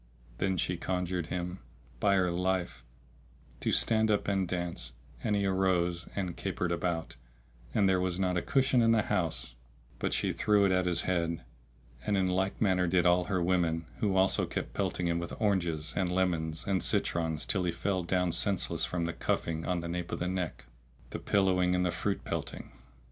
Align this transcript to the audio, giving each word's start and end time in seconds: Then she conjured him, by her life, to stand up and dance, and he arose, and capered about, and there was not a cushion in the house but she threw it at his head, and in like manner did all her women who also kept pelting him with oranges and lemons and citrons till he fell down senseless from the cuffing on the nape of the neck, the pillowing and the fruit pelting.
Then 0.39 0.57
she 0.57 0.77
conjured 0.77 1.27
him, 1.27 1.59
by 1.99 2.15
her 2.15 2.31
life, 2.31 2.83
to 3.59 3.71
stand 3.71 4.09
up 4.09 4.27
and 4.27 4.47
dance, 4.47 4.93
and 5.23 5.35
he 5.35 5.45
arose, 5.45 6.07
and 6.15 6.35
capered 6.35 6.71
about, 6.71 7.17
and 7.71 7.87
there 7.87 7.99
was 8.01 8.19
not 8.19 8.35
a 8.35 8.41
cushion 8.41 8.81
in 8.81 8.93
the 8.93 9.03
house 9.03 9.53
but 9.99 10.11
she 10.11 10.33
threw 10.33 10.65
it 10.65 10.71
at 10.71 10.87
his 10.87 11.03
head, 11.03 11.43
and 12.03 12.17
in 12.17 12.25
like 12.25 12.59
manner 12.59 12.87
did 12.87 13.05
all 13.05 13.25
her 13.25 13.43
women 13.43 13.85
who 13.99 14.15
also 14.17 14.47
kept 14.47 14.73
pelting 14.73 15.05
him 15.05 15.19
with 15.19 15.39
oranges 15.39 15.93
and 15.95 16.09
lemons 16.09 16.65
and 16.65 16.81
citrons 16.81 17.45
till 17.45 17.61
he 17.63 17.71
fell 17.71 18.01
down 18.01 18.31
senseless 18.31 18.85
from 18.85 19.05
the 19.05 19.13
cuffing 19.13 19.67
on 19.67 19.81
the 19.81 19.87
nape 19.87 20.11
of 20.11 20.17
the 20.17 20.27
neck, 20.27 20.65
the 21.11 21.19
pillowing 21.19 21.75
and 21.75 21.85
the 21.85 21.91
fruit 21.91 22.23
pelting. 22.23 22.71